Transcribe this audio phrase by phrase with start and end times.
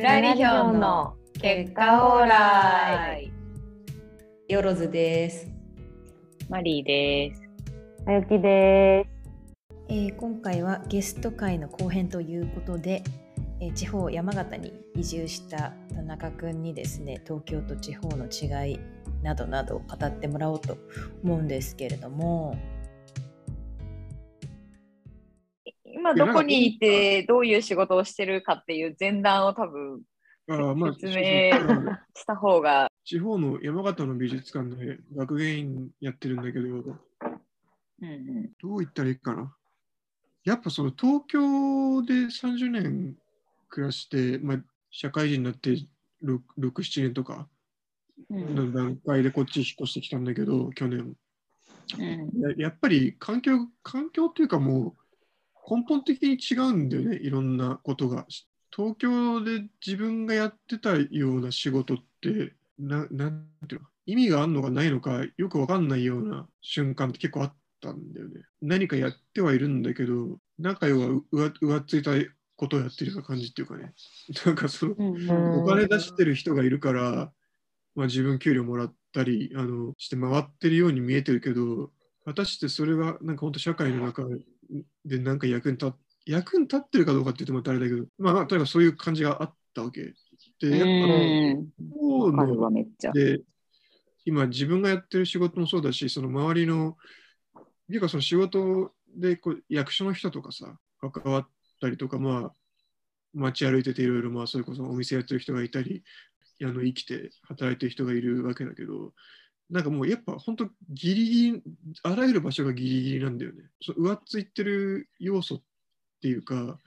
[0.00, 3.30] フラリヒョンの結果オーライ。
[4.48, 5.46] よろずです。
[6.48, 7.42] マリーです。
[8.06, 9.10] あゆきです。
[9.90, 13.02] えー今回はゲスト会の後編ということで、
[13.60, 18.80] えー地方山形に移住した田中くんにですね東京と地方の違い
[19.22, 20.78] などなどを語ってもらおうと
[21.22, 22.56] 思うんですけれども
[26.16, 30.02] 今どこにいてどういう仕事をしてるかっていう前段を多分
[30.92, 31.12] 説明
[32.14, 32.90] した方が。
[33.04, 34.76] 地方の山形の美術館の
[35.16, 37.00] 学芸員やってるんだけど、うん
[38.02, 39.54] うんどう言ったらいいかな。
[40.44, 43.16] やっぱその東京で30年
[43.68, 44.58] 暮らして、まあ、
[44.90, 45.70] 社会人になって
[46.24, 47.46] 6、6 7年とか
[48.30, 51.14] うんの段階でこっち引っ越してきたんだけど、去年。
[51.98, 54.99] うんややっぱり環境、環境っていうかもう
[55.70, 58.26] 根本的に違うんだよね、いろんなことが。
[58.74, 63.86] 東京で自分がやってたような仕事って、ななんていうの？
[64.06, 68.42] 意味があるのかないのかよくわかんないような瞬間って結構あったんだよね。
[68.60, 72.12] 何かやってはいるんだけど、なんか要は上っついた
[72.56, 73.92] ことをやってるような感じっていうかね。
[74.44, 77.32] なんかその、うんお金出してる人がいるから、
[77.94, 81.90] まあ、自分給料もらったりあのして回ってるように見えてるけど
[82.24, 84.22] 果たしてそれがなんか本当社会の中
[85.04, 85.92] でなんか役に立っ
[86.26, 90.14] 役に立ってるかどうかって言ってもまたあれだけど、まあ、まあとにかくそういう感じがあったわけ。
[90.60, 92.70] で、やっうんぱ、方わかるの。
[93.12, 93.42] で、
[94.24, 96.96] 今自分がやってる仕事もそうだし、その周りの、
[97.88, 101.48] いうかその仕事でこう役所の人とかさ、関わっ
[101.80, 102.54] たりとか、まあ、
[103.32, 106.04] 街歩いてていろいろ、まあ、それこそお店やってる人がいたり、
[106.62, 109.14] あの生きて働いてる人がいるわけだけど、
[109.70, 111.62] なんかもうやっぱ本当ギリギリ、
[112.02, 113.62] あらゆる場所がギリギリなんだよね。
[113.80, 115.62] そう上っついてる要素っ
[116.20, 116.78] ていうか、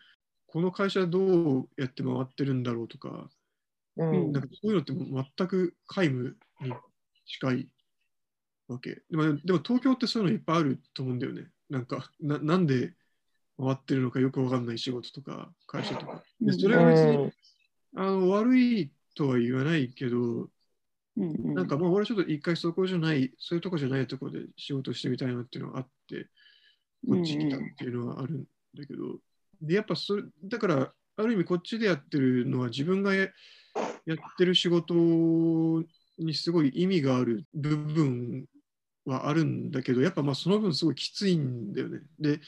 [0.48, 3.30] この会社どうやって回ってるんだろうとか、
[3.96, 6.74] うんなんかそういうのってもう全く皆無に
[7.26, 7.68] 近い
[8.68, 9.02] わけ。
[9.10, 11.48] でもでも東京ってそういうのいっぱいあると思うんだよね。
[11.70, 12.94] なんかななんで
[13.58, 16.24] 回ってるのかよくわかんない仕事とか会社とか。
[16.42, 17.32] でそれは別に、
[17.96, 20.50] あの悪いとは言わないけど、
[21.18, 26.28] うんうんなんかまあ俺ちょっと一回そこじゃない、そういうとこじゃないところで仕事してみたいなっていうのがあって、
[27.08, 28.44] こっち来たっていうのはあるん
[28.76, 29.20] だけど、
[29.62, 33.28] で、やっぱそれ、だから、ある意味こっちでやってるのは自分がや
[34.06, 34.94] やってる仕事
[36.18, 38.46] にすごい意味がある部分
[39.06, 42.02] はあるんだけど、やっぱまあその分すごいきついんだよね。
[42.20, 42.40] で、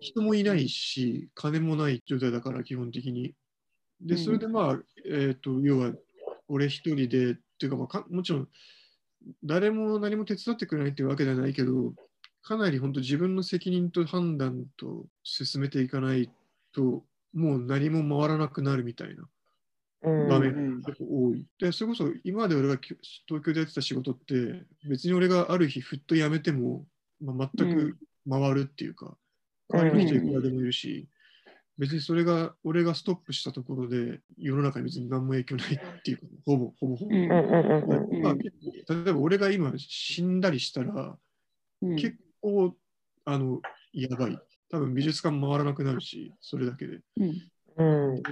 [0.00, 3.34] 人もいないし、金もない状態だから、基本的に。
[4.00, 5.92] で、うんそれでまあ、えっ、と、要は、
[6.48, 8.48] 俺一人で、っていうか、まあか、もちろん、
[9.42, 11.94] 誰も何も手伝ってくれないっていうわけではないけど、
[12.42, 16.30] かなり本当自分の責任と判断と進めていかない
[16.72, 19.28] と、もう何も回らなくなるみたいな
[20.02, 20.28] うん。
[20.28, 20.42] 場うん。
[20.42, 21.46] 面が多い。
[21.58, 22.88] で、それこそ今まで俺がき
[23.26, 26.86] 東京でやってた仕事って、別に俺がある日ふっと辞めても、
[27.20, 27.96] まあ、全く
[28.28, 29.16] 回るっていうか、
[29.70, 31.08] 代わりの人いくらでもいるし、
[31.76, 37.10] 別にそれが、俺がストップしたところで、世の中に別に何も影響ないっていうか、ほぼ、ほぼほぼ。
[37.10, 41.18] まあ、例えば俺が今死んだりしたら、
[41.82, 42.74] うん結構、
[43.24, 43.60] あの、
[43.92, 44.38] やばい。
[44.70, 47.00] 多分美術館回らなくなるし、それだけで。
[47.16, 48.22] うんうん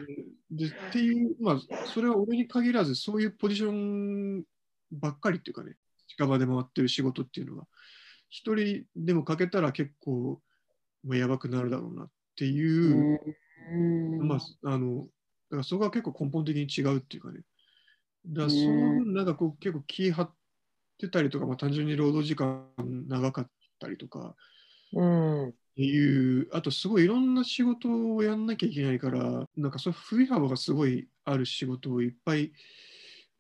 [0.53, 4.45] でっていう、まあ、それは俺に限らず、そういうポジション
[4.93, 5.77] ばっかりっていうかね、
[6.07, 7.67] 近場で回ってる仕事っていうのは、
[8.29, 10.41] 一人でもかけたら結構、
[11.05, 13.21] まあ、やばくなるだろうなっていう、
[14.19, 14.29] うん。
[14.29, 14.39] まあ、
[14.71, 15.05] あの、だ
[15.51, 17.41] からそこが結構根本的に違うっていうかね。
[18.27, 20.31] だその分、なんかこう結構気張っ
[20.99, 22.67] てたりとか、まあ、単純に労働時間
[23.09, 23.51] 長かっ
[23.81, 24.35] たりとか、
[24.93, 25.49] うん。
[25.49, 32.53] っていう、あとすごいいろんな仕事をやんなきゃいけないから、なんかそういう振り幅がすごいある仕事をいっぱい、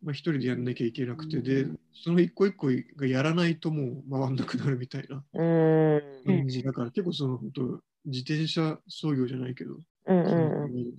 [0.02, 6.38] まあ、一人でやんなきゃいけなくて、で、その一個一個がやらないともう回んなくなるみたいなうん。
[6.38, 9.76] 感じだから、結構その本当、自転車操業じゃないけど、
[10.06, 10.94] うんそのうん。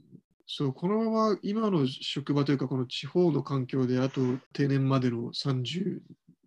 [0.45, 4.21] そう、このまま今の職場というか、この地方の環境であと
[4.53, 6.01] 定年までの30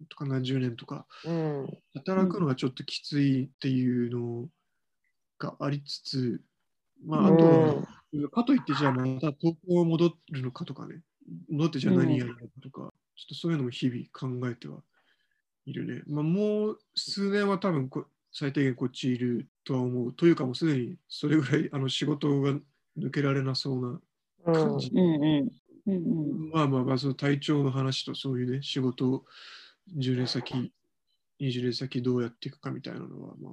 [0.09, 1.67] とか何十年とか、うん。
[1.95, 4.49] 働くのはちょっときついっていうの
[5.39, 6.43] がありつつ、
[7.05, 11.03] まあ、あとは、かといって、じゃあまた東京戻るのかとかね、
[11.51, 14.83] 戻ってじゃあ何やるのかとか、ちょっとそういうのも日々考えては
[15.67, 16.03] いるね。
[16.07, 18.07] まあ、もう数年は多分こ
[18.39, 20.13] 最低限こっちいるとは思う。
[20.13, 22.53] というかもうすでにそれぐらいあの仕事が
[22.99, 24.01] 抜けられなそう
[24.45, 24.91] な感じ。
[24.95, 25.49] うんうん
[25.87, 29.25] うんまあまあまあ、その体調の話とそういうね、仕事を
[29.97, 30.71] 10年先、
[31.41, 33.51] 20年先どうやっていくかみたいなのは、ま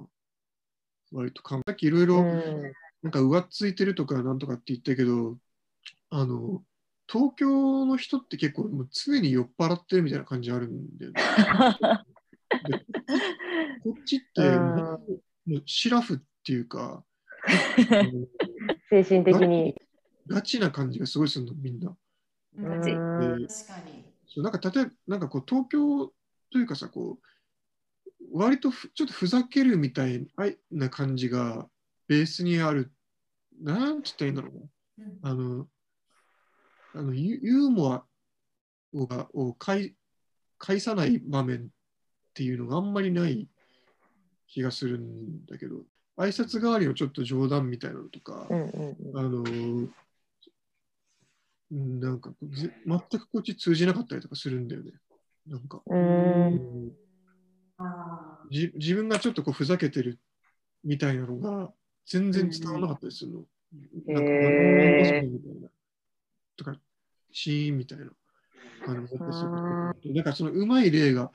[1.12, 2.22] 割と考え、さっきいろいろ、
[3.02, 5.38] なんか上っついてるとかなんとかって言ったけど、
[6.10, 6.62] あの、
[7.10, 11.22] 東京の人って結構もう常に酔っ払ってるみたいな感じあるんだよね。
[13.84, 14.76] でこっちってうん
[15.46, 17.04] もうシラフっていうか、
[18.88, 19.74] 精神的に。
[20.26, 21.96] ガチな感じがすごいするの、みんな。
[22.56, 24.04] うんマジうんで確かに。
[24.26, 26.12] そうなんか例えば、なんかこう東京
[26.50, 30.26] というかさ、こう、割とふちょっとふざけるみたい
[30.70, 31.68] な感じが
[32.08, 32.92] ベースにある。
[33.60, 35.06] なんつったらいいんだろうな。
[35.06, 35.68] うんあの、
[36.94, 38.06] あのユユーモア
[38.92, 39.94] をがを介
[40.58, 41.68] 介さない場面っ
[42.32, 43.48] ていうのがあんまりない
[44.54, 45.82] 気がするんだけど、
[46.16, 49.40] 挨拶代わりのちょっと冗談みたいなのとか、うんうんあの
[51.72, 54.92] うんなんかぜ全くこっち通じなかったりとかするんだよね。
[55.48, 56.92] なんか、うん。
[58.50, 60.20] じ自分がちょっとこうふざけてる
[60.84, 61.72] みたいなのが
[62.06, 63.44] 全然伝わらなかったりするの。
[64.06, 65.68] なんか、へーなんかみたいな。
[66.56, 66.76] とか、
[67.32, 68.04] シーンみたいな
[68.84, 69.44] 感じだったりす
[70.06, 70.14] る。
[70.14, 71.32] なんかそのうまい例が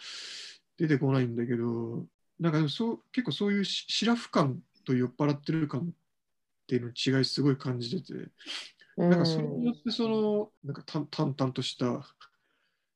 [0.77, 2.06] 出てこないんだけど、
[2.39, 5.94] なんかでもそう結構そういうしシラフ感と酔っ払ってる感っ
[6.68, 8.31] ていうの違いすごい感じてて、
[9.09, 11.88] なんかそれによってその、なんか淡淡々とした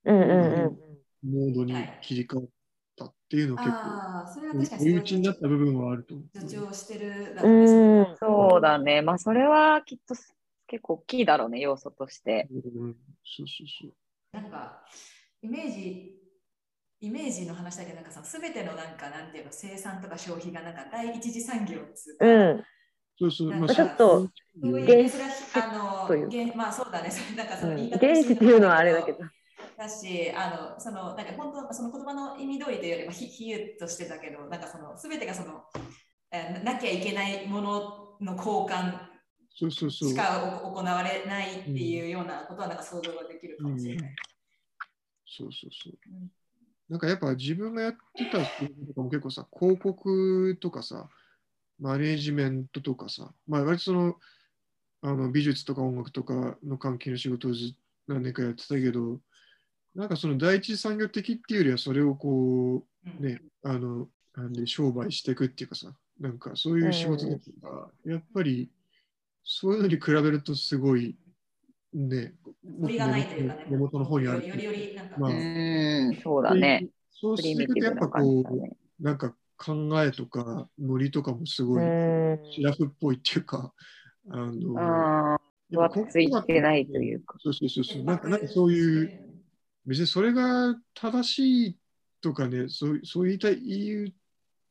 [0.06, 0.80] うんうんうん
[1.24, 2.50] モードに切り替わっ
[2.98, 6.28] たっていうのは結構、あー、それは確かに追い打ちになった部分はあると思う。
[6.38, 7.66] 助長してるだうろうね
[8.14, 8.18] ん。
[8.18, 9.02] そうだね。
[9.02, 10.16] まあ、それはきっと
[10.68, 12.50] 結構大きいだろうね、要素として。
[12.50, 13.94] うん、そうそうそう。
[14.34, 14.74] なんか
[15.42, 16.00] イメージ
[17.04, 22.64] イメージの話だけどなんかさ全てのなんかなんていうの生産とか消費がなんか第一次産業っつうか、うん。
[23.20, 24.28] そうそう、まあ、ちょっとそ
[24.64, 25.18] ういう原始
[25.52, 29.20] それはあの原まあそうだねそれなんかその言い方原始っていうのはあれだけど。
[29.78, 35.64] だしあのそのなんか本当その言葉の意味通りというよりもひ比喩としてだけどなんかその全てがその、
[36.32, 38.94] えーなきゃいけないものの交換
[39.54, 40.10] そうそうそう。
[40.10, 44.16] しかお行われないっていうようなことはなんか想像ができるかもしれない。
[45.26, 46.43] そうそうそううん。
[46.90, 51.10] なんかやっぱ自分がやってた仕事とかも結構さ、広告とかさ、
[51.80, 54.16] マネージメントとかさ、まあ割とその、
[55.02, 57.74] あの美術とか音楽とかの関係の仕事をず
[58.08, 59.20] 何年かやってたけど、
[59.96, 62.86] なんかその第一次産業的っていうよりはそれをこ
[63.20, 68.70] うね、あの、なんで商売していくっていうかさ、なんかそういう仕事だから、やっぱり
[69.44, 71.16] そういうのに比べるとすごい、
[71.94, 74.38] ね、振りがないというかね、根元の方にある。
[74.38, 76.88] よりよりなんか、まあうん、そうだね。
[77.12, 78.76] そうプリしていくとやっぱこね。
[79.00, 83.74] う、なんか考えとかノリとかもすごいうんシラフっぽいっていうか、
[84.30, 87.38] あの、ああ、やっぱ分厚いてないというか。
[87.40, 89.12] そうそうそうそう、なんかなんかそういう、
[89.86, 91.78] 別にそれが正しい
[92.22, 94.14] とかね、そうそう言いたい、言う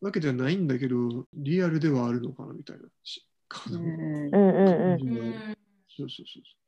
[0.01, 2.83] わけではないんだけど、リアルではあるのかなみたいな。
[3.03, 5.03] しかなうん、うんうんうん。
[5.03, 5.35] うん、
[5.89, 6.62] そうそうそう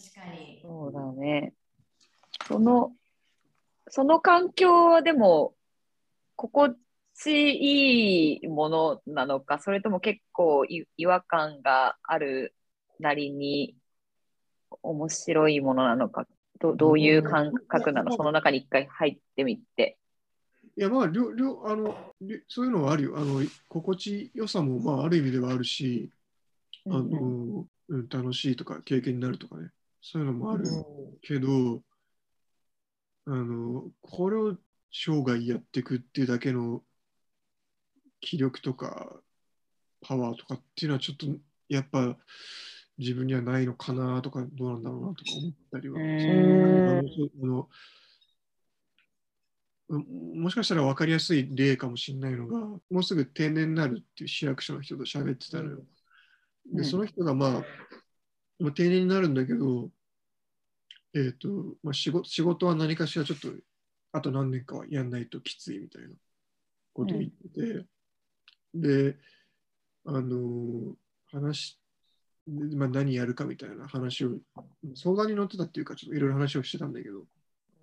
[0.00, 0.58] 確かに。
[0.62, 1.52] そうだね。
[2.46, 2.92] その、
[3.88, 5.54] その環境はでも、
[6.36, 6.74] 心
[7.14, 12.54] 地いいものなのか、それとも結構い違和感がある
[12.98, 13.76] なりに
[14.82, 16.26] 面白いものなのか、
[16.60, 18.16] どどういう感覚なの？
[18.16, 19.98] その中に一回入ってみて。
[20.76, 23.18] いや、まあ、両両あの両そういうのはあるよ。
[23.18, 26.10] あの心地よさも、まあ、ある意味ではあるし、
[26.86, 29.68] あのうんうん、楽しいとか経験になるとかね、
[30.02, 30.64] そういうのもある
[31.22, 31.82] けど、
[33.26, 34.56] あのこれを
[34.90, 36.82] 生涯やっていくっていうだけの
[38.20, 39.20] 気力とか
[40.00, 41.26] パワーとかっていうのはちょっと
[41.68, 42.16] やっぱ
[42.98, 46.00] 自分にはないのかなとかどうなんだろうなとか思ったりは。
[46.00, 47.00] うん
[47.42, 47.68] あの
[49.90, 55.76] もしかしたら分かりやすい例かもしれないのが、もうすぐ定年になるっていう市役所の人と喋ってたのよ。
[55.78, 55.82] で、
[56.74, 57.64] うんその人がまあ、
[58.60, 59.90] もう定年になるんだけど、
[61.14, 61.48] えっ、と、
[61.82, 63.48] まあ仕事、仕事は何かしらちょっと、
[64.12, 66.08] あと何年かはやんないときついみたいな
[66.92, 67.86] ことを言ってて、
[68.74, 69.16] で、
[70.04, 70.94] あのー
[71.32, 71.78] 話、
[72.46, 74.38] でまあ、何やるかみたいな話を、
[74.94, 77.24] 相談に乗ってたっていうか、ちょっといろいろ話をしてたんだけど、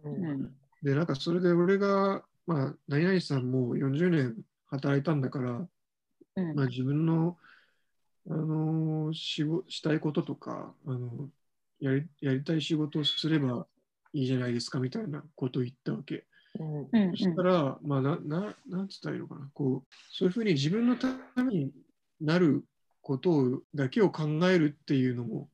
[0.04, 0.54] うん。
[0.84, 4.36] で、なんかそれで俺が、まあ、何々さんもう40年
[4.68, 5.68] 働いたんだから、
[6.36, 6.56] うん。
[6.56, 7.38] まあ、自分の、
[8.30, 11.30] あのー仕事したいこととか、あの
[11.80, 13.66] やり、やりたい仕事をすれば
[14.14, 16.26] いいじゃないですかみたいなことを言ったわけ。
[16.60, 21.72] うんうんそしたら、まあ、な、な、なんつったらいいのかな、こう、そういうふうに自分のために
[22.20, 22.66] なる
[23.02, 25.50] ことをだけを考えるっていうのも、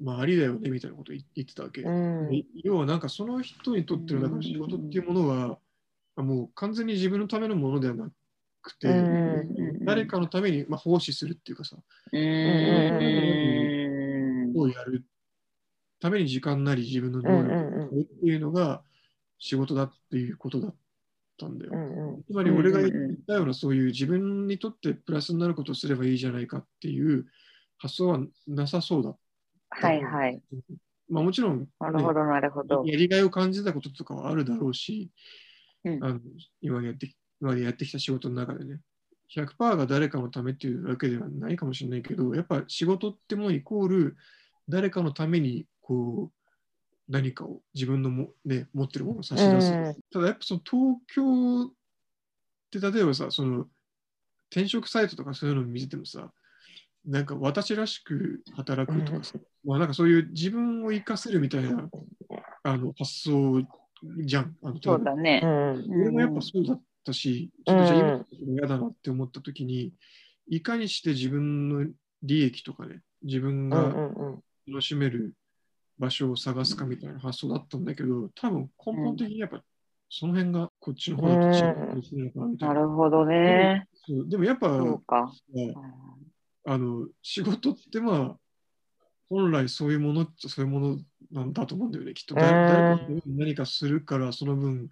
[0.00, 1.82] まあ、ありだよねみたいなことを言言ってたわけ。
[1.82, 5.58] うんで要はなんかその人にとってのだから仕事っていうものは、
[6.16, 8.10] あもう完全に自分のためのものではな
[8.64, 11.76] くて、うん誰かのために、まあ、奉仕するっていうかさ、
[12.12, 12.20] うん
[14.56, 15.04] をやる
[16.00, 17.54] ために時間なり自分の能力
[17.94, 18.82] をっていうのが
[19.38, 20.74] 仕事だっていうことだっ
[21.38, 21.72] たんだよ。
[22.26, 22.92] つまり俺が言っ
[23.26, 27.26] たようなそういう自分にとってプラスになることをすればいいじゃないかっていう
[27.78, 29.14] 発想はなさそうだ。
[29.70, 30.40] はいはい。
[31.10, 32.84] まあもちろん、ねなるほど、なるほど。
[32.86, 35.10] やりがいを感じたこととかはあるだろうし、
[35.84, 36.20] うんあの
[36.62, 38.80] 今やってき今までやってきた仕事の中でね、
[39.34, 44.16] 100%が誰かのためっていうわけではないかもしれないけど、やっぱ仕事ってものイコール
[44.68, 46.44] 誰かのためにこう
[47.08, 49.72] 何かを自分のも、ね、持ってるものを差し出す。
[49.72, 51.70] うんただやっぱその東京っ
[52.70, 53.66] て例えばさ、その
[54.50, 56.30] 転職サイトとかそういうのを見ててもさ、
[57.04, 61.88] なんか私らしく働くとかさ、まあなんかそういう自分を生かせるみたいな
[62.62, 63.62] あの発想
[64.24, 64.56] じゃん。
[64.62, 65.46] あのそうだねう。
[65.46, 69.92] ん俺もやっぱそうだったし、ちょっとじゃあ今嫌だなって思った時に、
[70.48, 71.86] いかにして自分の
[72.22, 75.34] 利益とかね、自分うんがうん楽しめる
[75.98, 79.62] 場所を探すかみたいな発想だったんだけど、多分根本的にやっぱ
[80.08, 82.74] その辺がこっちの方だと違ったりするのかなみたいな。
[82.74, 83.88] なるほどね。
[84.28, 84.68] でもやっぱ。
[86.66, 88.36] あの仕事ってまあ、
[89.28, 90.98] 本来そういうものそういうもの
[91.30, 92.14] なんだと思うんだよね。
[92.14, 94.88] きっと誰かが何かするからその分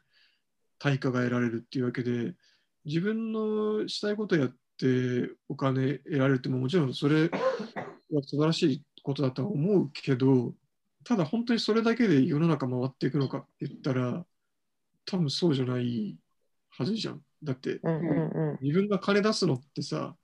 [0.83, 2.35] 対価が得られるっていうわけで、
[2.85, 4.49] 自分のしたいことやっ
[4.81, 7.31] てお金得られるってももちろんそれは
[8.23, 10.55] 素晴らしいことだとは思うけど、
[11.05, 14.27] ただ本当にそれだけで世の中回っていくのかって言ったら、
[15.07, 16.17] 多分そうじゃない
[16.71, 17.21] はずじゃん。
[17.45, 20.17] だってうんうん自分が金出すのってさ、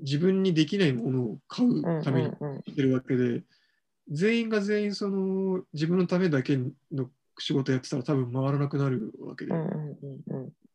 [0.00, 3.42] 自分にできないものを買うんうためにうんしてるわけで、
[4.08, 6.56] 全員が全員その自分のためだけ
[6.92, 9.52] の仕事やってたら多分回らなくなるわけで。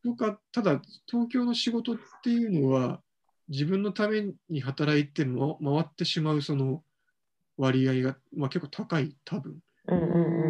[0.04, 3.02] とかただ東京の仕事っていうのは
[3.50, 6.84] 自分のために働いても回ってしまうその
[7.58, 9.58] 割合が、まあ、結構高い多分。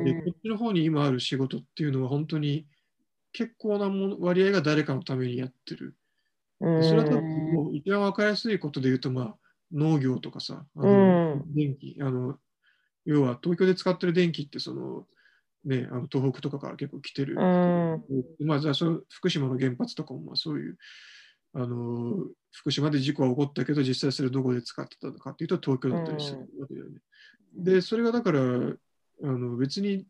[0.05, 2.67] で、こっちの方に今ある仕事っていうのは本当に
[3.31, 5.95] 結構なもの割合が誰かのためにやってる。
[6.61, 9.35] うんそれは多分もう一番分かりやすいことで言うと、まあ、
[9.71, 12.37] 農業とかさ、あうのん電気、あの、
[13.05, 15.07] 要は東京で使ってる電気って、その、
[15.65, 17.35] ね、あの東北とかから結構来てる。
[17.35, 20.77] うんまあ、じゃあその福島の原発とかも、まあ、そういう、
[21.53, 22.15] あの、
[22.51, 26.99] 福島で事故は起こったけど、実際それどこで使ってたのかっていうと、東京だったりするわけだよね。
[27.55, 30.05] で、それがだから、あの別に、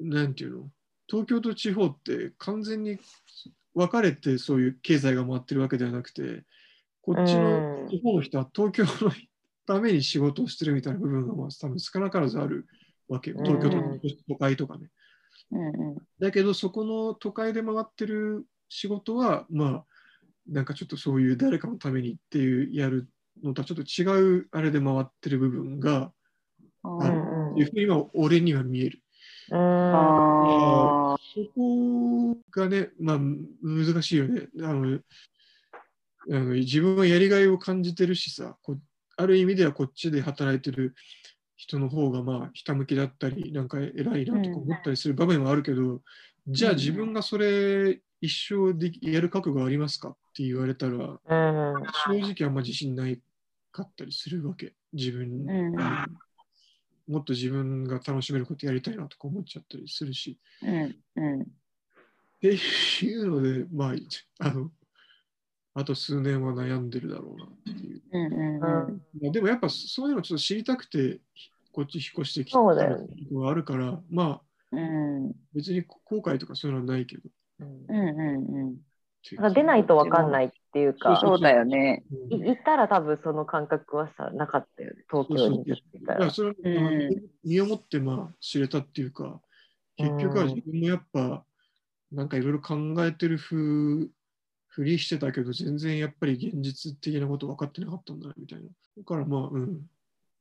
[0.00, 0.70] なんていうの、
[1.08, 2.98] 東京と地方って完全に
[3.74, 6.44] 分かれてそういう経済が回ってるわけではなくて、
[7.02, 9.12] こっちのうん地方の人は東京の
[9.66, 12.66] ために仕事をしてるみたいな部分がまあ多分少なからずある
[13.10, 13.38] わけよ。
[13.44, 14.88] 東京とうん都会とかね。
[15.52, 19.84] うんうんだけど、そこの都会で回ってる仕事は、まあ、
[20.48, 23.08] なんかちょっとそういう誰かのためにっていうやる
[23.42, 26.12] のとはちょっと違うあれで回ってる部分が、
[26.82, 29.00] ああーいうふうには俺には見える。
[29.50, 33.18] うんあーそこがね、まあ、
[33.62, 34.48] 難しいよね。
[34.60, 34.98] あの
[36.32, 38.76] あの自分はやりがいを感じてるしさ、こ
[39.16, 40.94] ある意味ではこっちで働いてる
[41.60, 46.00] 人の方がまあひたむきだったり、なんか偉いなとか思ったりする場面はあるけど、
[46.48, 53.20] じゃあ自分がそれ一生できやる覚悟ありますかって言われたら、うん正直あんま自信ない
[53.72, 54.72] かったりするわけ。
[54.94, 55.76] 自分、うん。
[57.06, 60.38] もっと自分が楽しめることやりたいなとか思っちゃったりするし。
[62.38, 62.56] って
[63.04, 64.70] いうので、まあ、あの、
[65.74, 68.02] あと数年は悩んでるだろうなっていう。
[68.12, 71.20] うんうんでもやっぱそういうのちょっと知りたくて、
[71.72, 74.40] こっち引っ越してきたそうだよねのはあるから、ま
[74.72, 77.22] あうん別に後悔とかそういうのはないけど。
[77.60, 78.76] うんうんうんうん
[79.36, 82.04] なんか出ないと分かんないっていうか、そうだよね。
[82.30, 86.12] うんたら多分その感覚はさ、なかったよね、東京に行ってた。
[86.12, 89.42] だかららそれは、うん身をもってまあ知れたっていうか、
[89.98, 91.44] 結局は自分もやっぱ、
[92.10, 94.10] なんかいろいろ考えてるふう
[94.70, 98.68] ふりしてたけど、全然やっぱり現実的なこと分かってなかったんだなみたいな。
[98.96, 99.82] だからまあ、うん。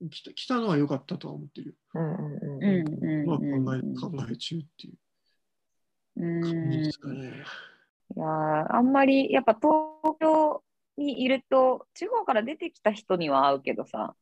[0.10, 1.74] 来た来たのは良かったとは思ってるよ。
[1.96, 7.28] うんうんううんんうんまあ考え、うん考え中っていううん感じですかね。
[8.16, 10.64] いやーあんまりやっぱ東京
[10.98, 14.16] にいると地方から出てきた人には会うけどさ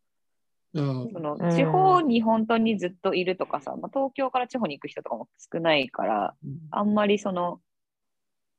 [0.75, 0.81] ああ
[1.13, 7.61] そのうん地方に本当にずっといるとかさ、まあ、東京から地方に行く人とかも少ないからうんあんまりその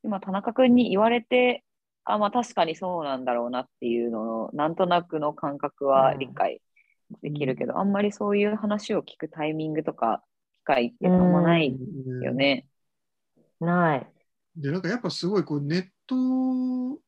[0.03, 1.63] 今田中君に言われて
[2.05, 6.61] あまあ確かにそうなんだろうなっていうののなんとなくの感覚は理解
[7.21, 10.23] できるけど、あんまりそういう話を聞くタイミングとか
[10.61, 11.75] 機会っていうのもない
[12.21, 12.65] よね。
[13.59, 14.07] ない。
[14.55, 16.99] で、なんかやっぱすごいこうネット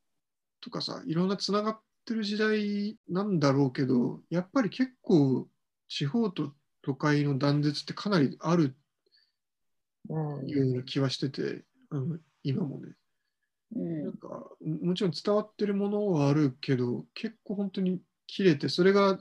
[0.59, 5.47] とかさ、いろんなつながってる時代なんだろうけど、やっぱり結構
[5.87, 8.75] 地方と都会の断絶ってかなりある
[10.09, 10.47] うん。
[10.47, 12.93] ような気はしてて、あの今もね。
[13.75, 14.03] うん。
[14.03, 14.27] なんか
[14.61, 19.19] ももちろん伝わってるものはあるけど、結構本当に切れて、それが、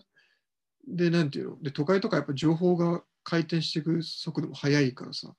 [0.86, 5.34] で、なんていうの、で、都会とかやっぱ情報が回転していく速度も速いからさ、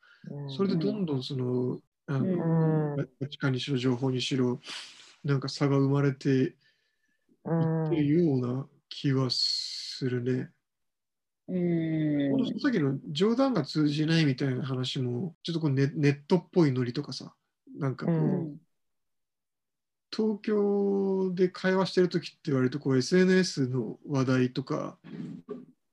[0.47, 3.07] それでどんどんその、あうんの、うん。
[3.19, 4.59] 価値観にしろ、情報にしろ、
[5.23, 6.53] なんか差が生まれてい
[7.43, 7.88] うん。
[7.88, 10.51] ってるような気はするね。
[11.47, 12.31] うん。
[12.31, 17.33] ほんとさっきの冗談が通じないみたいな話も、ちょっとこうネネットっぽいノリとかさ、
[17.81, 18.61] なんかこう、うん。
[20.15, 25.00] 東京で会話してるときって割とこう SNS の話題とか、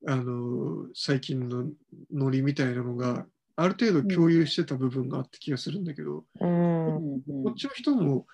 [0.06, 1.64] あの最近の
[2.12, 3.26] ノリみたいなのが
[3.56, 7.22] ある程度共有してた部分があって気がするんだけど、うん。
[7.44, 8.26] こっちの人も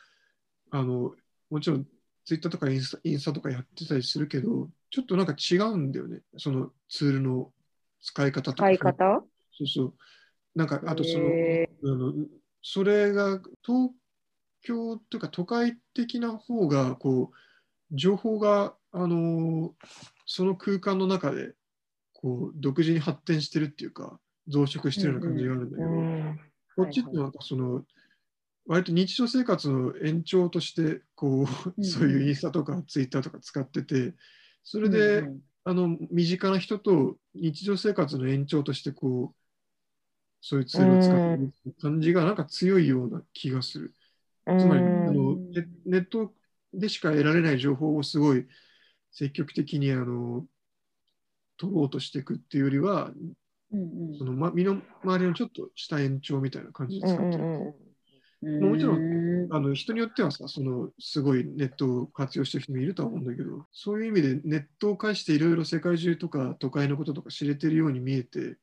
[0.70, 1.12] あの
[1.48, 1.86] もちろん
[2.24, 7.52] ツイッターとかインスタインスタとかやってたりするけど、ちょっとなんか違うんだよね、そのツールの
[8.02, 8.68] 使い方とか。
[8.68, 9.24] 使い方？
[9.52, 9.94] そうそう。
[10.56, 12.12] なんか、あとその、へあの
[12.64, 13.90] それが東
[14.62, 19.74] 京というか都会的な方が、こう、情報が、あの
[20.24, 21.52] その空間の中で、
[22.14, 24.18] こう、独自に発展してるっていうか、
[24.48, 26.40] 増殖してるような感じがあるんだけど、うん
[26.76, 27.84] こっちってなんかその、
[28.66, 34.14] 割と日常生活の延長として、こう、うんそういうインスタとかツイッターとか使ってて、
[34.64, 35.40] それで、うん。
[35.66, 39.43] あの身近な人と日常生活の延長としてこう
[40.46, 43.94] そういうツールを使ってる感じがなんか強いような気がする。
[44.46, 44.58] うん。
[44.58, 46.34] つまりあうんのネネット
[46.74, 48.46] でしか得られない情報をすごい
[49.10, 50.44] 積極的にあの
[51.56, 53.10] 取ろうとしていくっていうよりは
[53.72, 57.44] うんその、ま、身の回りのちょっとした延長みたいな感じでう使ってる。
[57.44, 57.68] んうん。
[57.68, 57.74] うん
[58.42, 59.48] もちろん。
[59.50, 68.58] あの人によってはさ、そのすごいネットを活用してる人もいるとは思うんだけど、そういう意味でネットを介していろいろ世界中とか都会のこととか知れてるように見えて、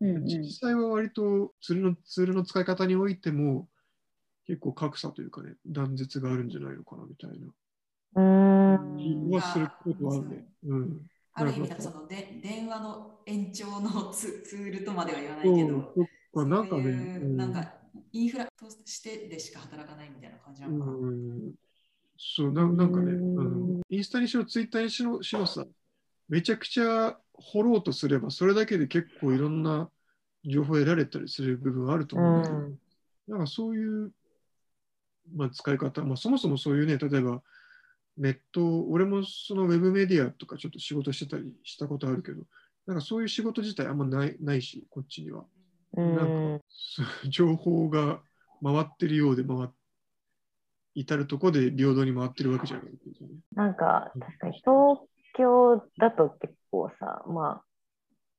[0.00, 3.68] うんうん実際は割とツールのツールの使い方においても
[4.46, 7.46] 結構格差というかね、断絶があるんじゃないのかなみたいな
[8.14, 10.44] うん気はすることはあるね。
[10.66, 11.00] うん。
[11.34, 15.94] ある意味そので電話の延長のツ ツールとまでは言わないけど、
[16.34, 17.72] そなんかね、そうなんか
[18.12, 20.92] インフラとしてでしか働かないみたいな感じなのかな。
[20.92, 21.54] うん
[22.20, 25.64] そうななんかね、うんあのインスタにしろ、ツイッターにしろしろさ、
[26.28, 29.90] めちゃくちゃ掘ろうとすれば、それだけで結構いろんな
[30.44, 32.78] 情報を得られたりする部分はあるとう思うんだけど、ん
[33.28, 34.12] なんかそういう、
[35.34, 37.42] まあ、使い方、まあ、そもそもそういうね、例えば
[38.16, 42.42] ネット、俺もそのウェブメディアとかちょっと仕事してたりしたことあるけど、
[42.86, 45.44] なんかそういう仕事自体あんまないないし、こっちには。
[45.96, 46.64] うんなんか
[47.28, 48.20] 情報が
[48.62, 49.68] 回ってるようで回っ
[50.98, 52.90] 至るとこで平等に回ってるわけじゃないね。
[53.54, 54.98] なんか確かに東
[55.34, 57.64] 京だと結構さまあ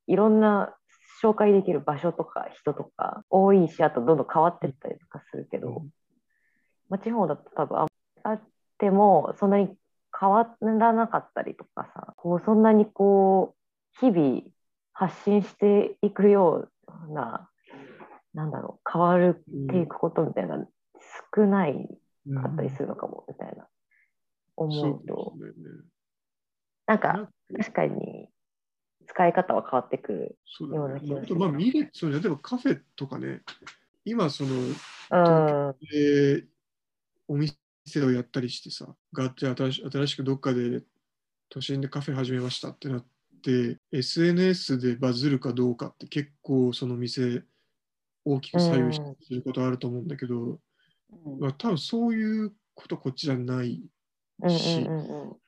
[0.08, 0.76] いろんな
[1.22, 5.84] 紹介できる場所とか人とか多いしあとどんどん変わってったりとかするけど、
[6.90, 7.88] まあ、地方だと多分あ
[8.24, 8.42] あっ
[8.78, 9.70] てもそんなに
[10.18, 14.42] 変わらなかったりとかさこうそんなにこう日々
[14.94, 16.70] 発信していくよ
[17.10, 17.50] うな
[18.34, 20.66] なんだろう変わるっていくことみたいな
[21.36, 21.72] 少ない
[22.28, 23.68] うんかったりするのかもみたいな
[24.56, 25.34] 思そううと
[26.90, 28.30] なんか確かに
[29.06, 30.38] 使い方は変わってくる。
[30.48, 31.36] そうだような気がする。
[31.36, 33.42] ねまあ見れそう例えばカフェとかね、
[34.06, 35.76] 今その、うん。
[35.94, 36.46] えー
[37.32, 37.54] お店
[38.04, 40.82] をやったりしてさ、がじゃあ新し新しくどっかで
[41.50, 43.06] 都心でカフェ始めましたってなっ
[43.44, 47.44] て、SNS でバズるかどうかって結構その店
[48.26, 50.58] 大きく左右することあると思うんだけど、
[51.40, 53.84] まあ、多分そういうことこっちじゃない
[54.42, 55.39] うんし、うんうん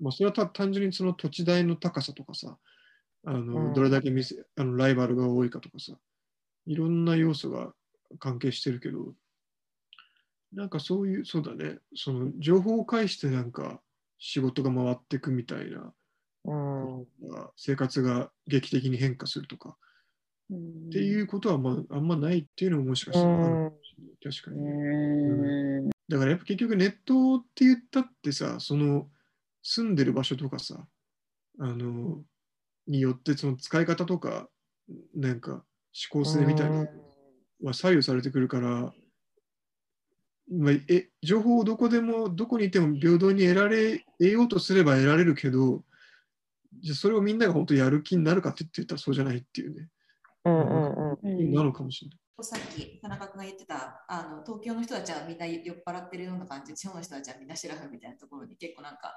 [0.00, 2.56] まあ、それはた単純にその土地代の高さとかさ、
[3.24, 3.74] あのうん。
[3.74, 5.92] どれだけ店あのライバルが多いかとかさ、
[6.66, 7.72] いろんな要素が
[8.18, 9.14] 関係してるけど、
[10.52, 13.80] なんかそういう、そうだね、その情報を介してなんか
[14.18, 15.92] 仕事が回っていくみたいな、
[16.44, 17.06] うん。
[17.56, 19.76] 生活が劇的に変化するとか、
[20.52, 24.34] っていうことは、まあ、あんまないっていうのももしかしたらあるかもしれない。
[24.34, 29.08] 確かにだからやっぱ結局ネットって言ったってさ、その
[29.62, 30.86] 住んでる場所とかさ、
[31.58, 32.22] あの、
[32.86, 34.48] によってその使い方とか、
[35.14, 35.64] なんか思
[36.10, 36.88] 考性みたいなの
[37.62, 38.92] は左右されてくるから、
[40.52, 45.84] まあ、え情報をどこでも、どこにいても平等に得られ、得ようとすれば得られるけど、
[46.80, 49.88] じゃあそれをみんなが本当やる気になるかって言ったらそうじゃないっていうね、
[50.44, 51.52] うんうんうん。
[51.52, 52.20] なのかもしれない。
[52.42, 59.14] さっき田中君が言ってたあの東京の人たちはみんな酔っ払ってるような感じ地方の人たちはみんなシラフみたいなところに結構なんか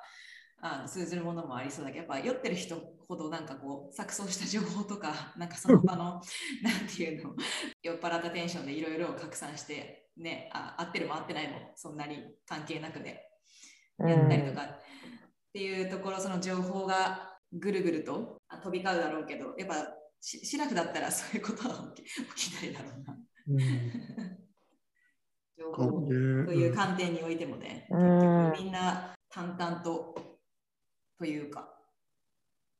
[0.65, 2.77] あの通ずるものもありそうだけどやっぱ酔ってる人
[3.09, 7.35] ほどなんかこう錯綜した情報とか なんかその場のなんていうの
[7.83, 13.27] 酔っ払ったテンションでいろいろ拡散してねあ合ってるも合ってないもそんなに関係なくね
[13.99, 14.63] やったりとか。
[14.63, 14.79] っ
[15.53, 19.75] ていうところその情報がぐるぐるとあ飛び交うだろうけどやっぱ
[20.19, 21.93] しシラフだったらそういうことは
[22.35, 23.17] 起きないだろうな。
[23.49, 23.57] うん。
[25.55, 27.99] 情か報という観点においてもね、うん。
[27.99, 30.32] 結局みんな淡々と
[31.23, 31.69] というか。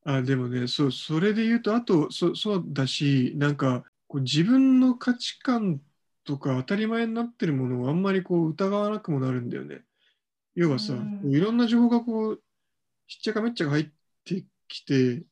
[0.06, 5.80] あでもねそうそれで言うとあとそそうだしなんかこう自分の価値観
[6.26, 9.82] とか当たり前になってるものをあんまりこう疑わなくもなるんだよね。
[10.56, 12.42] 要はさ、うんいろんな情報がこう
[13.08, 13.86] しっちゃかめっちゃか入っ
[14.26, 15.24] てきて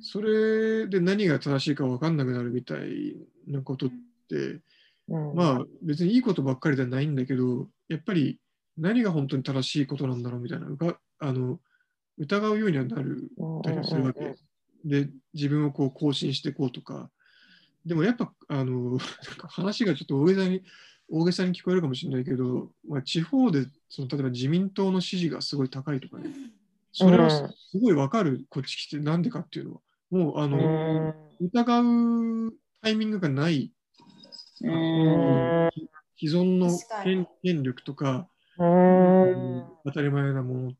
[0.00, 3.16] それで何が正しいか分かんなくなるみたい
[3.48, 3.90] なことっ
[4.28, 4.36] て、
[5.08, 8.38] うんまあ別にいいことばっかりではないんだけどやっぱり
[8.78, 10.66] 何が本当に正しいことなんだろうみたいな
[11.18, 11.58] あの
[12.18, 13.30] 疑うようにはなる
[13.62, 14.36] たりするわけ。
[14.84, 17.10] で自分をこう更新していこうとか。
[17.86, 18.98] でもやっぱ、あの、
[19.48, 20.62] 話がちょっと大げさに、
[21.10, 26.30] 大げさに聞こえるかもしれないけど、まあ、地方でその例えば自民党の支持がすごい高いとかね、
[26.92, 29.80] それはすすごいわかる、こっち来て、なんでかっていうのは。
[30.10, 31.14] もう、あうの、ん。
[31.40, 31.80] 疑
[32.48, 33.72] うタイミングがない、
[34.62, 35.70] ううん。
[36.18, 36.70] 既存の
[37.02, 40.72] 権権力とか、うん当たり前なもの。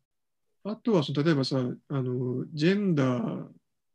[0.65, 3.47] あとはその例えばさあの、ジェンダー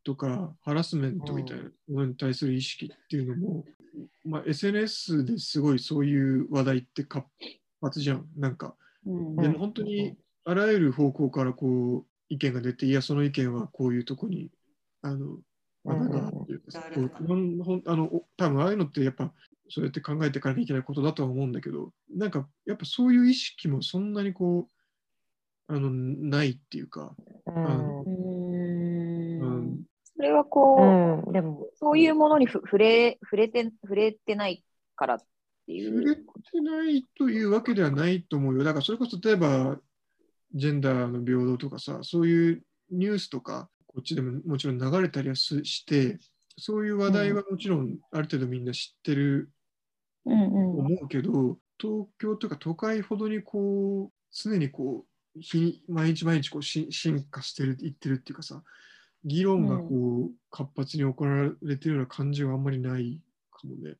[0.03, 3.65] とかハラスメントみたいなものに対する意識っていうのも、
[4.23, 7.25] まあ、SNS ですごいそういう話題って活
[7.81, 8.25] 発じゃん。
[8.37, 8.75] なんか、
[9.07, 14.51] んでも本当にあらゆる方向からこう意見が出て、いや、その意見はこういうとこに、
[15.01, 15.39] あの、
[15.85, 17.35] 穴があるというかうほ
[17.77, 19.31] んあのお多分ああいうのってやっぱ
[19.69, 24.78] そうやって考えていかなきゃいけないことだとは思うんだけど、なんかやっぱそういう意識もそんなにこう、
[25.71, 28.01] あのないっていうか、うん。
[29.39, 29.83] うん。
[30.03, 30.75] それはこ
[31.23, 31.33] う、うん。
[31.33, 34.63] でもそういうものにふ触れ触れて触れてない
[34.95, 35.17] からっ
[35.67, 36.15] てい触れう。
[36.15, 38.63] てないというわけではないと思うよ。
[38.63, 39.79] だからそれこそ例えば、
[40.55, 46.17] ジェンダーの平等とかさ、そういうニュースとか、こっちでももちろん流れたりはすして、
[46.57, 49.51] そういう話題はもちろんある程度みんな知ってる
[50.25, 50.51] うんうん。
[50.75, 58.61] と思うけど、東京とか都会ほどにこう、常にこう、日毎日毎日こうし進化してる、いってるっていうかさ、
[59.25, 63.19] 議論がこう、活発に行われてるような感じはあんまりない
[63.51, 63.95] かもね。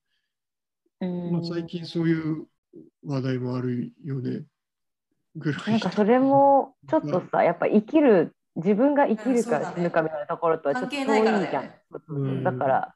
[1.01, 2.45] うんまあ、最近そういう
[3.05, 4.43] 話題もあるよね。
[5.35, 5.71] ぐらい。
[5.71, 12.43] なんかそれも ちょっとさ、やっぱ生きる、自分が生きるか死ぬかみたいなところとはちょっと遠いじゃんよね。
[12.43, 12.95] だから、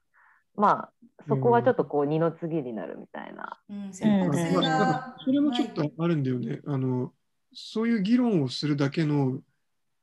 [0.55, 0.93] まあ、
[1.27, 3.59] そこはちょっとこう二の次になるみたいな。
[3.69, 6.59] うん、積極性まあだからがそれもちょっとあるんだよね。
[6.65, 7.13] あの、
[7.53, 9.39] そういう議論をするだけの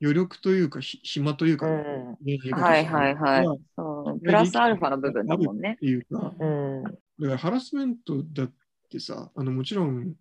[0.02, 2.16] 余力というか、ひ暇というか、うん
[2.52, 5.76] はいはいはいうプラスアルファの部分だもんね。
[5.78, 6.82] ていうか、うん。
[6.84, 8.52] だからハラスメントだっ
[8.90, 10.14] てさ、あのもちろん、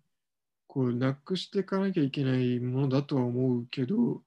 [0.66, 4.22] こう、なくしていかなきゃいけないものだとは思うけど、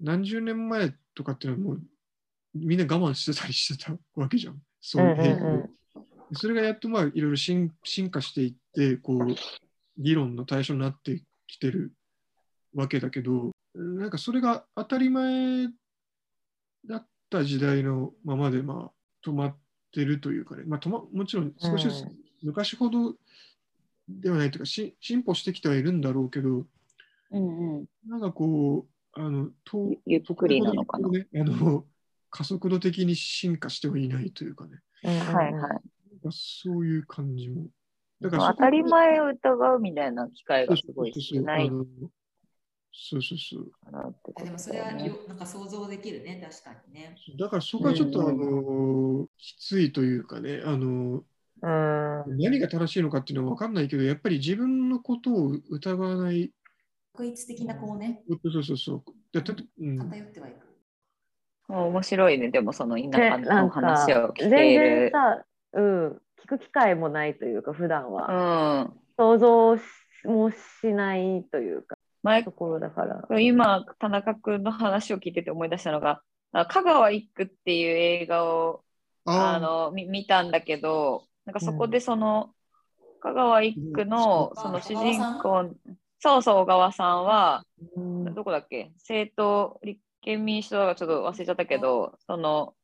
[0.00, 1.82] 何十年前とかっていうのはもう、
[2.54, 4.60] みんな我慢してたりしてたわけじゃん。
[4.80, 5.68] そういうんうん行
[6.32, 9.34] それがやっとまあいろいろ進進化していって、こう、
[9.98, 11.92] 議論の対象になってきてる
[12.74, 15.68] わけだけど、なんかそれが当たり前
[16.86, 19.56] だった時代のままで、まあ、止まっ
[19.92, 22.16] てるというかね、まあ、止まもちろん少しずつうん。
[22.42, 23.14] 昔ほど
[24.08, 26.66] ではないというか、し進歩してきてはいるんだろうけど、
[27.30, 27.86] うんうん。
[28.06, 31.08] なんかこう、あの、とゆっくりなのかな。
[31.08, 31.84] ね、あの
[32.30, 35.52] 加速度的に進化してはいないというかね、はいはい。
[35.52, 35.80] なんか
[36.30, 37.66] そういう感じも。
[38.20, 41.86] だから当たり前を疑うみたいな機会がすごいそうそうそう少ないあの
[42.92, 43.72] そうそうそう。
[44.44, 47.16] でもそれはだよなんか想像できるね、確かにね。
[47.38, 51.22] だからそこはちょっと、うんあのきついというかね、あの
[51.62, 52.38] うん。
[52.38, 56.52] 何が正しいのかっていうのは分かんないけど、やっぱり自分のことを疑わない。
[57.12, 59.02] 確一的なこうね、そうそうそう。
[59.32, 60.70] でたとうん、偏ってはいく。
[61.68, 65.10] 面白いね、でもその田舎の話を聞け全然る。
[65.12, 66.08] さ、うん、
[66.42, 68.82] 聞く機会もないというか、普段うは。
[68.84, 69.00] ん。
[69.16, 69.82] 想像し
[70.24, 70.56] もし
[70.92, 73.40] ないというか、前ところだから。
[73.40, 78.82] 今、田中君の話を聞いてて思い出したのが、あ香川一区っていう映画を
[79.24, 82.50] ああのみ見たんだけど、なんかそこでその、
[83.20, 84.62] 香川一区のうん。
[84.62, 85.70] その主人公、
[86.18, 87.64] そうそう、小川さんは、
[87.96, 88.34] うん。
[88.34, 88.92] どこだっけ？
[88.96, 92.74] 政党、立憲民主党がちょっと忘れちゃったけど、その、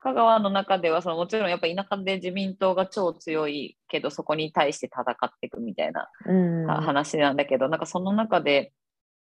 [0.00, 6.08] 香川の中ではそのもちろんやっぱ田舎で自民党が超強いけどそこに対して戦っていくみたいな
[6.82, 8.72] 話なんだけど、なんかその中で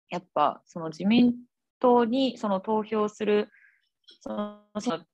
[0.09, 1.35] やっぱその自民
[1.79, 3.49] 党にその投票する
[4.21, 4.59] その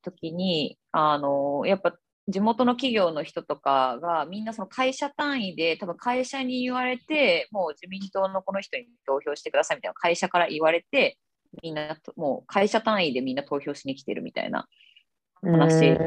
[0.01, 1.93] 時にあのやっぱ
[2.29, 11.17] 地元の企業の人とかがみんなその会社単位で多分会社に言われてもう自民党のこの人に投票してくださいみたいな会社から言われて
[11.63, 14.67] みんなともう会社単位でみんな投票しに来てるみたいな
[15.41, 15.97] 話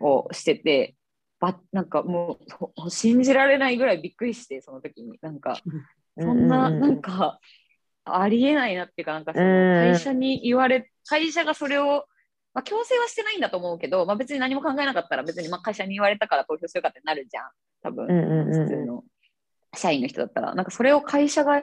[0.00, 0.96] をしてて、
[1.40, 5.18] ばなんかもうほ信じられないぐらいびっくりしてその時に。
[5.20, 5.58] なんか
[6.18, 7.40] そんななんか
[8.04, 12.06] ありえないなっていうかなんかその会社に言われ会社がそれを
[12.54, 17.44] まあ、強制はしてないんだと思うけど、まあ、別に何も考えなかったら別にまあ会社に言われたから投票するかってなるじゃん。
[17.82, 19.04] 多分、普通の
[19.74, 20.54] 社員の人だったら。
[20.54, 21.62] なんかそれを会社が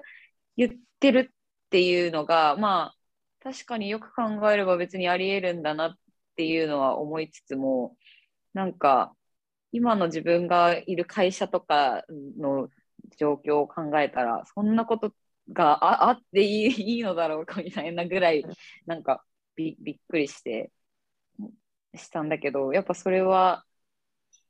[0.58, 2.96] 言ってるっていうのがまあ
[3.44, 5.96] 確かによく考えれば別にありえるんだなっ
[6.40, 7.98] ていうのは思いつつも
[8.54, 9.14] なんか
[9.74, 12.06] 今の自分がいる会社とか
[12.40, 12.70] の
[13.18, 15.12] 状況を考えたらそんなこと
[15.52, 18.46] がああっていいいいのだろうかみたいなぐらい
[18.86, 19.22] なんか
[19.58, 20.72] びびっくりして
[21.94, 23.66] したんだけどやっぱそれは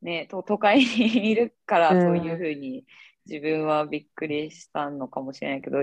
[0.04, 2.86] ねと都会にいるからそういうふうに
[3.25, 5.80] 自分はびっくりしたのかもしれないけど、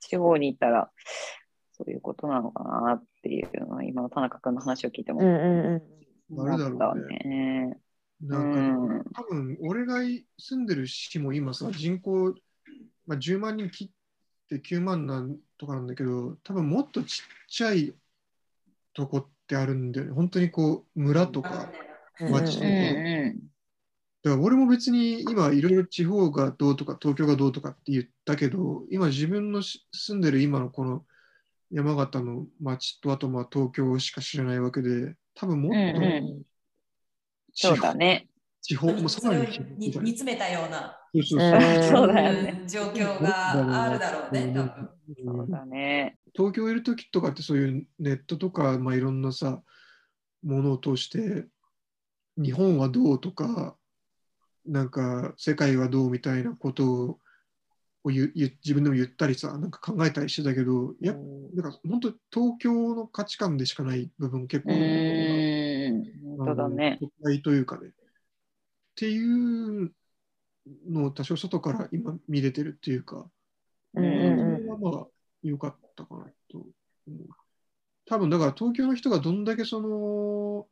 [0.00, 0.90] 地方に行ったら
[1.76, 5.20] そういうことなのかなっていうのは今の田中君の話を聞いても
[6.30, 7.78] 思ったね。
[8.22, 9.98] なんか、多分俺が
[10.38, 12.34] 住んでる市も今さ人口、
[13.06, 13.88] まあ、10万人切っ
[14.48, 17.94] て9万なんとかなんだけど多分もっとちっちゃい
[18.94, 20.12] とこってあるんだよね。
[20.14, 21.70] 本当にこう村とか
[22.18, 22.66] 町とか。
[24.22, 31.04] だから俺も別に今いろいろ地方がどうとか東京がどうとかって言ったけど今自分の住んでる今のこの
[31.70, 36.42] 山形の町とあとまあ東京しか知らないわけで多分もっと、うんうん、
[37.52, 38.28] そうだね。
[38.62, 39.46] 地方もさらに
[39.78, 41.36] 煮詰めたようなそ
[42.04, 42.64] うだよね。
[42.66, 44.90] 状況があるだろうね、多分。
[45.24, 46.18] そうだね。
[46.34, 49.62] 東京いる時とかってそういうネットとか、まあ、いろんなさ、
[50.42, 51.46] ものを通して、
[52.36, 53.76] 日本はどうとか、
[54.66, 57.20] なんか世界はどうみたいなことを
[58.10, 66.04] 言自分でも言ったりさ、なんか考えたりしてたけど、やなんか本当東京の価値観でしかない部分結構ある
[66.36, 66.98] 本当だね。
[67.42, 67.88] というかね。
[67.88, 67.92] っ
[68.94, 69.92] ていう
[70.88, 73.26] のを多少外から今見れてるっていうか、
[73.94, 75.06] うんうんそれはまあ
[75.42, 76.66] 良かったかなと思
[77.08, 77.28] う。
[78.06, 80.66] 多分だから東京の人がどんだけその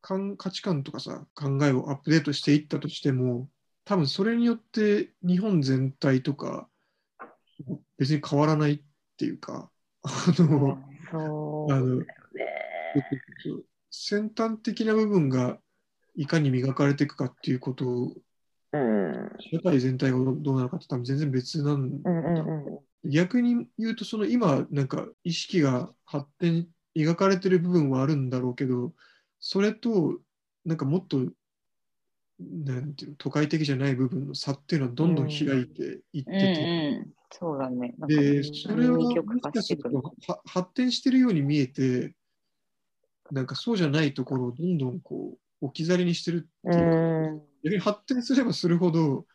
[0.00, 3.48] 価値観とかさ考えをアップデートしていったとしても
[3.88, 6.68] 多分それによって日本全体とか
[7.96, 8.80] 別に変わらないっ
[9.16, 9.70] ていうか
[10.02, 10.78] あの、
[11.70, 12.02] あの
[13.90, 15.56] 先端的な部分が
[16.16, 18.12] いかに磨かれていくかっていうことを、
[18.72, 23.08] うん、社会全体がどうなのかって多分全然別なんだ、う。
[23.08, 28.92] ん、逆に言うとその今なんか意識が発展描かれてる部分はあるんだろうけど
[29.40, 30.18] それと
[30.66, 31.24] なんかもっと
[32.40, 36.96] なんていうの都会的じゃない部分の差っていうのはどんどん開いていってて、うんうん。
[36.96, 37.94] うん、そうだね。
[38.06, 39.14] でそれはもし
[39.52, 39.82] かする。
[39.82, 42.14] と発展してるように見えて
[43.30, 49.26] なんかそうじゃないところをどんどんこう置き去りにしてるっていうか、逆に発展すればするほど、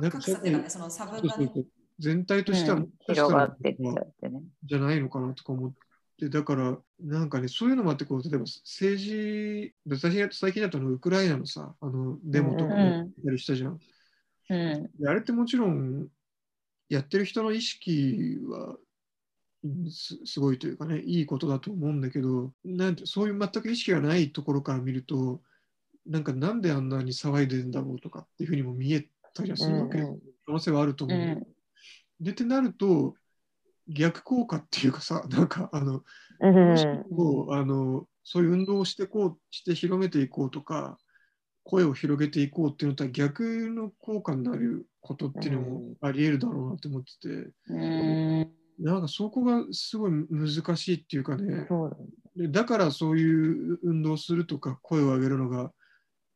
[0.00, 1.52] なんかね、その差分が、ね、
[1.98, 4.42] 全体としては、広がってっちゃってね。
[4.64, 5.72] じゃないのかなとか思っ
[6.20, 9.74] て、だから、なんかね、そういうのもあって、こう例えば政治、
[10.32, 13.78] 最近だとウクライナのさ、あのデモとかやったりしたじゃん。
[14.50, 16.08] うん、あれってもちろん、
[16.88, 18.76] やってる人の意識は
[19.90, 25.40] すすごいというかね、いいことだと思うんだけど、なんてそういう全く意識がないところから見ると、
[26.06, 31.18] なんかなんであんなに騒いでんだろうとかっていうふうにも見えたりはするわけ、うん、可能性はあると思う。
[31.18, 31.46] うん、
[32.20, 33.14] で、ってなると、
[33.90, 36.02] 逆効果っていうかさ、 なんかあの、
[36.40, 40.98] うん、あのそういう運動をしてこうして広めていこうとか、
[41.64, 47.52] 声を広げていこうっていうのとは逆の効果になることっていうのもあり得るだろうなって思ってて。
[47.68, 48.60] うん。
[48.80, 51.68] なんかそこがすごい難しいっていうかね、
[52.36, 55.70] だだからそういう運動するとか声を上げるのが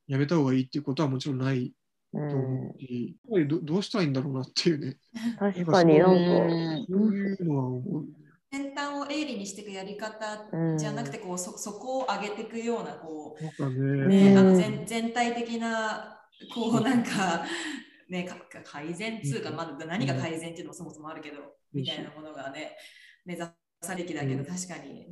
[0.07, 1.73] やめた方がいいっていうことはもちろんない
[2.15, 4.97] うん、どどうしたらいいんだろうなっていうね。
[5.39, 8.05] 確かになんかそういうのは思う。
[8.53, 10.47] 先端を鋭利にしていくやり方
[10.79, 16.21] じゃなくてこうそそこを上げていくようなこう、ね、ね、あの全全体的な
[16.55, 17.45] こうなんか
[18.09, 18.29] ね、
[18.65, 21.39] 改善つうか、まだ何が改善っていうのもそもそもあるけど、
[21.73, 22.77] みたいなものがね、
[23.25, 23.47] 目指
[23.83, 25.07] されきだけど、確かに。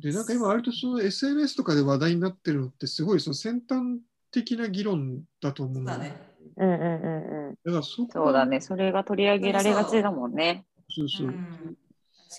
[0.00, 6.31] で、なんか今、割とその SNS とかで話題になってるのって、すごいその先端的な議論だと思うんだね。
[6.56, 7.54] うんうんうんうん。
[7.64, 10.64] だからそそうだね、それが取り上げられがちだもんね。
[10.88, 11.28] そうそう。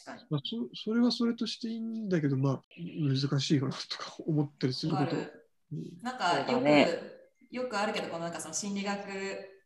[0.05, 0.25] かに。
[0.29, 5.03] まあ、そそれはそれとしていいんだけど、まあ、難しいよなとか思ったりすること。
[5.03, 6.87] わかるうんなんかよく、ね
[7.49, 8.99] よくあるけど、このなんかその心理学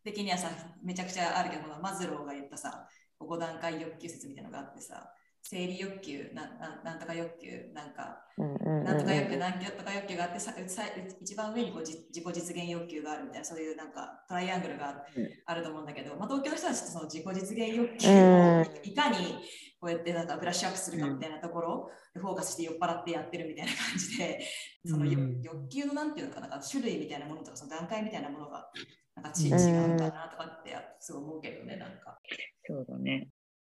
[0.04, 0.50] 的にはさ、
[0.84, 2.86] めちゃくちゃあるけど、このマズローが言ったさ、
[3.19, 5.10] 5段階欲求説みたいなのがあってさ、
[5.49, 10.83] 生理欲求、なななんとか欲求、なんか、なんとか欲求、なんとか欲求があってさ、さ
[11.21, 15.05] 一番上にこうじ自己実現欲求があるみたいな、そういうなんかトライアングルが
[15.45, 19.39] あると思うんだけど、まあ、東京の人たちってその自己実現欲求をいかに
[19.79, 24.41] こうやってなんかブラッシュアップするかみたいなところでフォーカスして酔っ払ってやってるみたいな感じで、
[24.86, 28.69] その欲求のなんていうのかな、なんか種類みたいなものとか、その段階みたいなものが
[29.15, 29.97] なんかち違うん。
[29.97, 32.19] だなとかってすごい思うけどね、なんか。
[32.65, 33.29] そうだね。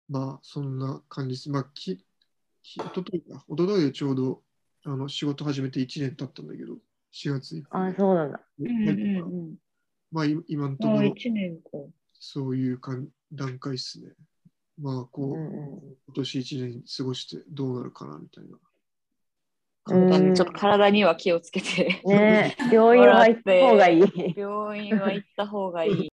[0.09, 1.51] まあ、そんな感じです。
[1.51, 1.97] まあ、き
[2.63, 4.43] き一昨日か、一昨日でちょうど
[4.85, 6.75] あの仕事始めて1年経ったんだけど、
[7.13, 8.41] 4月以降あ、そうなんだ。
[8.63, 9.55] ん。
[10.11, 11.71] まあ、い今のところ、1年か。
[12.13, 14.13] そういうかん段階ですね。
[14.81, 18.57] まあ、こう、うんうん今年1年過ごしてどうなるかなみたいな。
[19.87, 22.01] うんちょっと体には気をつけて。
[22.05, 24.35] ね病院は行った方がいい。
[24.37, 26.11] 病院は行った方がいい。